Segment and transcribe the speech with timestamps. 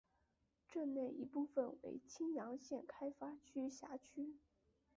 [0.67, 4.39] 镇内一部分为青阳县开发区辖区。